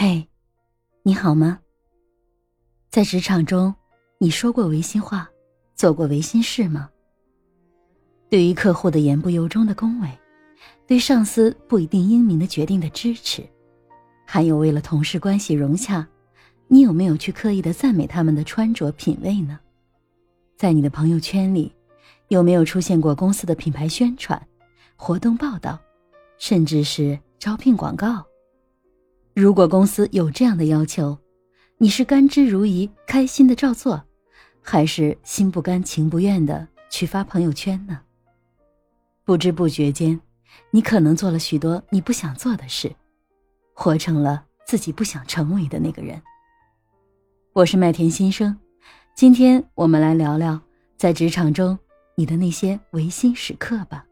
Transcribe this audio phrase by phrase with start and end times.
[0.00, 0.28] 嘿，
[1.02, 1.58] 你好吗？
[2.88, 3.74] 在职场中，
[4.18, 5.28] 你说过违心话，
[5.74, 6.88] 做过违心事吗？
[8.30, 10.08] 对于客户的言不由衷的恭维，
[10.86, 13.44] 对上司不一定英明的决定的支持，
[14.24, 16.06] 还有为了同事关系融洽，
[16.68, 19.58] 你有没有去刻意的赞美他们的穿着品味呢？
[20.56, 21.74] 在你的朋友圈里，
[22.28, 24.40] 有没有出现过公司的品牌宣传、
[24.94, 25.76] 活动报道，
[26.38, 28.24] 甚至是招聘广告？
[29.38, 31.16] 如果公司有这样的要求，
[31.76, 34.02] 你是甘之如饴、开心的照做，
[34.60, 38.00] 还是心不甘情不愿的去发朋友圈呢？
[39.24, 40.20] 不知不觉间，
[40.72, 42.92] 你可能做了许多你不想做的事，
[43.74, 46.20] 活成了自己不想成为的那个人。
[47.52, 48.58] 我是麦田新生，
[49.14, 50.60] 今天我们来聊聊
[50.96, 51.78] 在职场中
[52.16, 54.04] 你的那些违心时刻吧。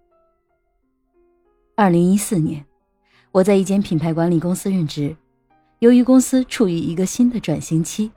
[1.74, 2.64] 二零一四年。
[3.36, 5.14] 我在一间品牌管理公司任职，
[5.80, 8.10] 由于公司处于一个新的转型期，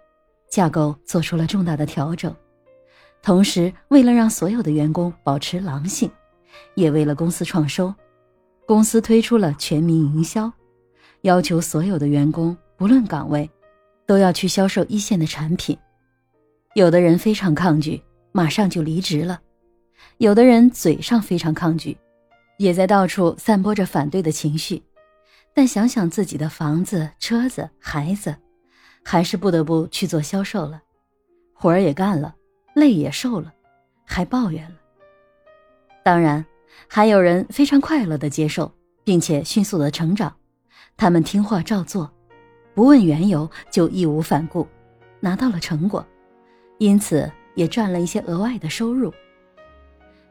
[0.49, 2.33] 架构做出了重大的调整，
[3.21, 6.09] 同时为了让所有的员工保持狼性，
[6.73, 7.93] 也为了公司创收，
[8.65, 10.49] 公司推出了全民营销，
[11.23, 13.49] 要求所有的员工不论岗位，
[14.05, 15.77] 都要去销售一线的产品。
[16.75, 19.37] 有的人非常抗拒，马上就离职了；
[20.19, 21.97] 有的人嘴上非常抗拒，
[22.57, 24.81] 也在到处散播着反对的情绪。
[25.59, 28.33] 但想想自己的房子、车子、孩子，
[29.03, 30.81] 还是不得不去做销售了。
[31.51, 32.33] 活儿也干了，
[32.75, 33.51] 累也受了，
[34.05, 34.77] 还抱怨了。
[36.01, 36.45] 当然，
[36.87, 38.71] 还有人非常快乐的接受，
[39.03, 40.33] 并且迅速的成长。
[40.95, 42.09] 他们听话照做，
[42.73, 44.65] 不问缘由就义无反顾，
[45.19, 46.07] 拿到了成果，
[46.77, 49.13] 因此也赚了一些额外的收入。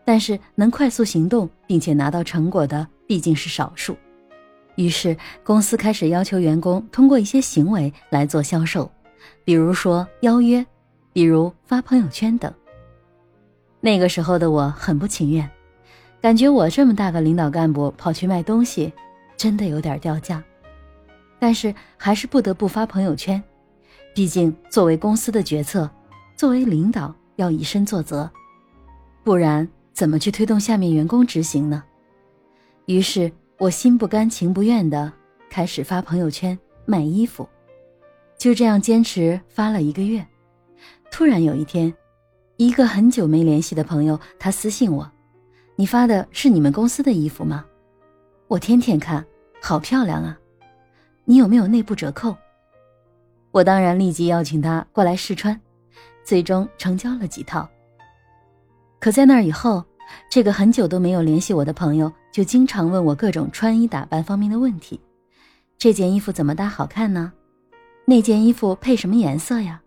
[0.06, 3.94] 但是，能快速行动并且拿到成果的毕竟是少数。
[4.78, 8.88] 于是，公司开始要求员工通过一些行为来做销售，
[9.44, 10.64] 比如说邀约，
[11.12, 12.54] 比如发朋友圈等。
[13.80, 15.50] 那个时候的我很不情愿，
[16.20, 18.92] 感觉我这么大个领导干部跑去卖东西，
[19.36, 20.40] 真的有点掉价。
[21.40, 23.42] 但是还是不得不发朋友圈，
[24.14, 25.90] 毕竟作为公司的决策，
[26.36, 28.30] 作为领导要以身作则，
[29.24, 31.82] 不然怎么去推动下面员工执行呢？
[32.86, 33.32] 于是。
[33.58, 35.12] 我心不甘情不愿的
[35.50, 37.48] 开始发朋友圈卖衣服，
[38.38, 40.24] 就这样坚持发了一个月。
[41.10, 41.92] 突然有一天，
[42.56, 45.10] 一个很久没联系的朋友他私信我
[45.74, 47.64] ：“你发的是你们公司的衣服吗？
[48.46, 49.26] 我天天看，
[49.60, 50.38] 好漂亮啊！
[51.24, 52.36] 你有没有内部折扣？”
[53.50, 55.60] 我当然立即邀请他过来试穿，
[56.22, 57.68] 最终成交了几套。
[59.00, 59.84] 可在那以后。
[60.30, 65.00] 这个很久都没有联系我的朋友，就经常问我各种穿衣打扮方面的问题：
[65.76, 67.32] 这件衣服怎么搭好看呢？
[68.04, 69.82] 那件衣服配什么颜色呀？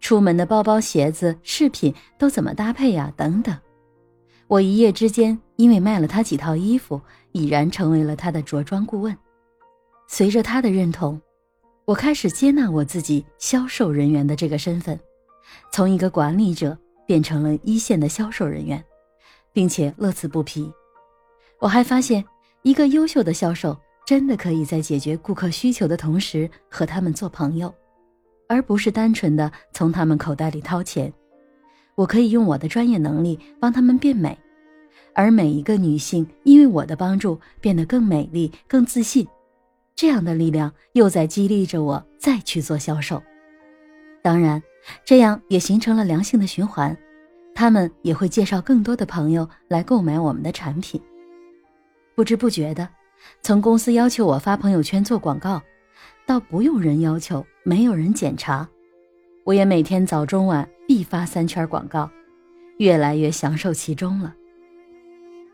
[0.00, 3.12] 出门的包包、鞋子、饰品都怎么搭配呀？
[3.16, 3.56] 等等。
[4.48, 7.00] 我一夜之间因为卖了他几套衣服，
[7.32, 9.16] 已然成为了他的着装顾问。
[10.08, 11.20] 随着他的认同，
[11.84, 14.98] 我开始接纳我自己销售人员的这个身份，
[15.72, 16.76] 从一个管理者
[17.06, 18.82] 变成了一线的销售人员。
[19.52, 20.72] 并且乐此不疲。
[21.62, 22.24] 我还发现，
[22.62, 27.72] 一个优秀的销售真的可以在解决顾客需求的同时和他们做朋友，
[28.48, 31.10] 而不是单纯的从他们口袋里掏钱。
[31.94, 34.36] 我可以用我的专业能力帮他们变美，
[35.14, 39.24] 而每一个女性因为我的帮助变得更美丽、更自信，
[39.94, 43.22] 这样的力量又在激励着我再去做销售。
[44.20, 44.60] 当然，
[45.04, 46.96] 这样也形成了良性的循环。
[47.54, 51.00] 他们也会介绍更多的朋友来购买我们的产品。
[52.14, 52.88] 不知不觉的，
[53.42, 55.62] 从公司要求我发朋友圈做广告，
[56.26, 58.68] 到不用人要求、没有人检查，
[59.44, 62.10] 我也每天早中晚必发三圈广告，
[62.78, 64.34] 越来越享受其中了。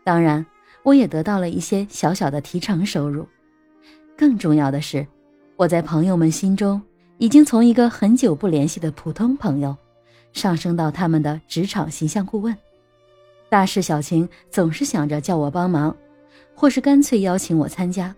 [0.03, 0.45] 当然，
[0.83, 3.27] 我也得到了一些小小的提成收入。
[4.17, 5.05] 更重要的是，
[5.55, 6.81] 我在朋友们心中
[7.19, 9.75] 已经从一个很久不联系的普通朋友。
[10.31, 12.55] 上升到他们的职场形象顾问，
[13.49, 15.95] 大事小情总是想着叫我帮忙，
[16.59, 18.13] 或是干脆邀请我参加。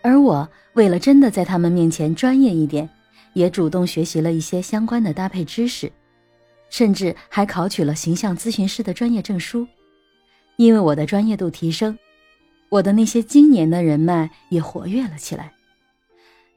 [0.00, 2.90] 而我为了真的在他们面前专业一点，
[3.34, 5.88] 也主动学习了一些相关的搭配知识，
[6.70, 9.64] 甚至还考取了形象咨询师的专业证书。
[10.56, 11.96] 因为我的专业度提升，
[12.68, 15.52] 我的那些今年的人脉也活跃了起来。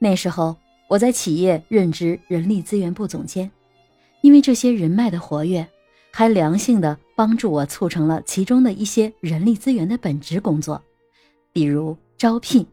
[0.00, 0.56] 那时候
[0.88, 3.48] 我在企业任职人力资源部总监。
[4.22, 5.64] 因为这些人脉的活跃，
[6.10, 10.82] 还良性的帮助我促成了其中的一些人力资源的本职工作，
[11.56, 12.66] 比如招聘。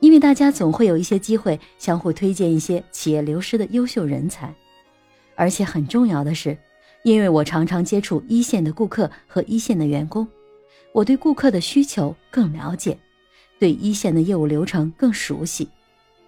[0.00, 4.54] 因为大家总会有一些机会相互推荐一些企业流失的优秀人才，
[5.34, 6.54] 而且很重要的是，
[7.02, 10.28] 因为我常常接触一线的顾客和一线的员工，
[10.92, 12.94] 我对顾客的需求更了解，
[13.58, 15.66] 对一线的业务流程更熟悉，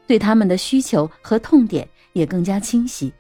[0.07, 3.13] 对他们的需求和痛点也更加清晰，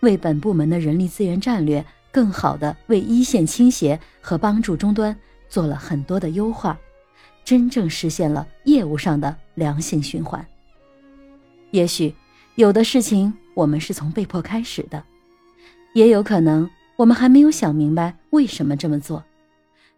[0.00, 5.16] 为本部门的人力资源战略更好的为一线倾斜和帮助终端
[5.48, 6.78] 做了很多的优化。
[7.50, 10.46] 真正实现了业务上的良性循环。
[11.72, 12.14] 也许
[12.54, 15.02] 有的事情我们是从被迫开始的，
[15.92, 19.24] 也有可能我们还没有想明白为什么这么做。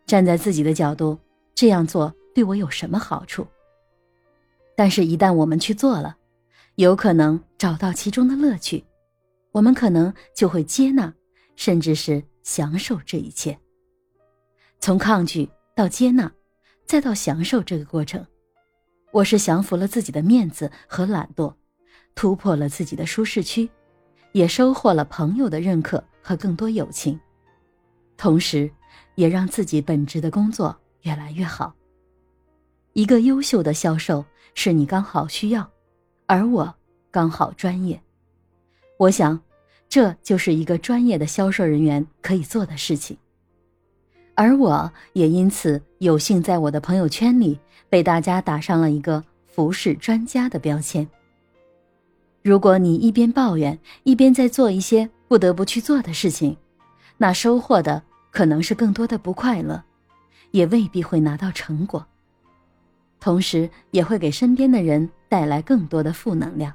[0.07, 1.19] 站在自己的角度，
[1.55, 3.47] 这样做对我有什么好处？
[4.75, 6.17] 但是，一旦我们去做了，
[6.77, 8.83] 有可能找到其中的乐趣，
[9.51, 11.13] 我们可能就会接纳，
[11.55, 13.59] 甚至是享受这一切。
[14.81, 15.47] 从抗拒
[15.77, 16.33] 到接纳。
[16.87, 18.27] 再到享受这个过程，
[19.11, 21.55] 我是降服了自己的面子和懒惰，
[22.15, 23.69] 突破了自己的舒适区，
[24.33, 27.19] 也收获了朋友的认可和更多友情，
[28.17, 28.71] 同时，
[29.15, 31.75] 也让自己本职的工作越来越好。
[32.93, 34.23] 一个优秀的销售
[34.55, 35.71] 是你刚好需要，
[36.27, 36.75] 而我
[37.11, 37.99] 刚好专业。
[38.99, 39.41] 我想，
[39.89, 43.17] 这就是一个专业的销售人员可以做的事情。
[44.35, 47.59] 而我也因此有幸在我的朋友圈里
[47.89, 51.07] 被大家打上了一个服饰专家的标签。
[52.43, 56.57] 如果你一边抱怨，一边在做一些不得不去做的事情，
[57.19, 59.83] 那收获的可能是更多的不快乐，
[60.51, 62.05] 也未必会拿到成果，
[63.21, 66.73] 同时也会给身边的人带来更多的负能量。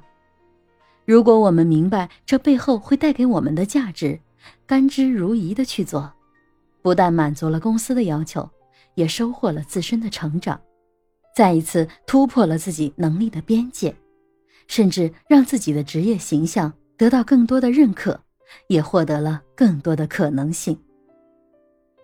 [1.04, 4.20] 如果我们明白这背后会带给我们的价值，
[4.66, 6.12] 甘之如饴的去做。
[6.82, 8.48] 不但满足了公司的要求，
[8.94, 10.60] 也收获了自身的成长，
[11.34, 13.94] 再一次突破了自己能力的边界，
[14.66, 18.18] 甚至让自己的职业形象得到更多的认可，
[18.68, 20.78] 也获得了更多的可能性。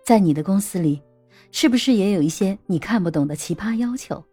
[0.05, 1.01] 在你的公司里，
[1.51, 4.23] 是不是也有一些你看不懂的奇葩要求，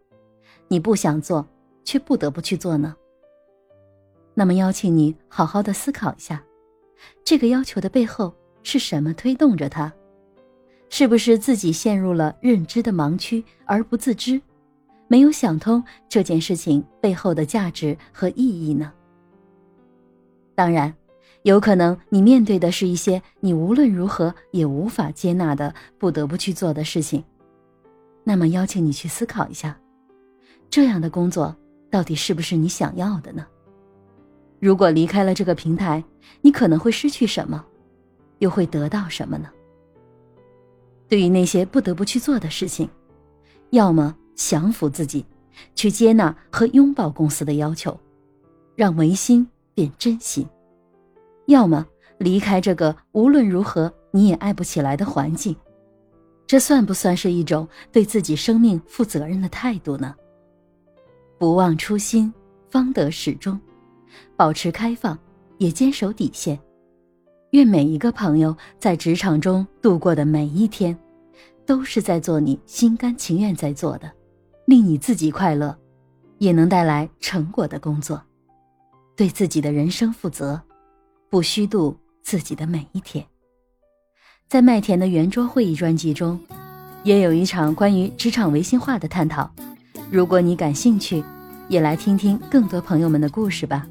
[0.67, 1.45] 你不想做
[1.83, 2.95] 却不得不去做呢？
[4.35, 6.43] 那么，邀请你好好的思考一下，
[7.23, 9.93] 这个要求的背后是什么推动着它？
[10.95, 14.39] 是不是自己陷入了认知的盲区而不自知，
[15.07, 18.93] 没有想通这件事情背后的价值和意义呢？
[20.53, 20.93] 当然，
[21.41, 27.23] 有可能你面对的是一些你无论如何也无法接纳的、不得不去做的事情。
[28.23, 29.75] 那么，邀请你去思考一下，
[30.69, 31.55] 这样的工作
[31.89, 33.43] 到底是不是你想要的呢？
[34.59, 36.03] 如果离开了这个平台，
[36.41, 37.65] 你可能会失去什么，
[38.37, 39.49] 又会得到什么呢？
[41.13, 42.89] 对于那些不得不去做的事情，
[43.69, 45.23] 要么降服自己，
[45.75, 47.95] 去接纳和拥抱公司的要求，
[48.75, 50.43] 让违心变真心；
[51.45, 51.85] 要么
[52.17, 55.55] 离开这个无论如何你也爱不起来的环境。
[56.47, 60.15] 这算不算是一种对自己生命负责任的态度呢？
[61.37, 62.33] 不忘初心，
[62.71, 63.55] 方得始终；
[64.35, 65.15] 保持开放，
[65.59, 66.59] 也坚守底线。
[67.51, 70.97] 愿每一个朋友在职场中度过的每一天。
[71.65, 74.11] 都是在做你心甘情愿在做的，
[74.65, 75.77] 令你自己快乐，
[76.37, 78.21] 也能带来成果的工作。
[79.15, 80.61] 对自己的人生负责，
[81.29, 83.23] 不虚度自己的每一天。
[84.49, 86.39] 在麦田的圆桌会议专辑中，
[87.03, 89.49] 也有一场关于职场唯心化的探讨。
[90.11, 91.23] 如果你感兴趣，
[91.69, 93.87] 也来听听更多朋友们的故事吧。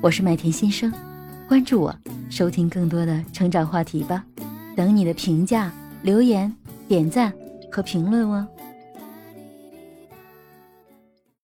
[0.00, 0.92] 我是麦田新生，
[1.46, 1.94] 关注我，
[2.28, 4.24] 收听更多的成长话题吧。
[4.74, 5.72] 等你的评价
[6.02, 6.54] 留言。
[6.92, 7.32] 点赞
[7.70, 8.46] 和评论哦。